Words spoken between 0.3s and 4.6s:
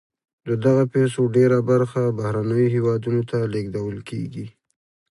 د دغه پیسو ډېره برخه بهرنیو هېوادونو ته لیږدول کیږي.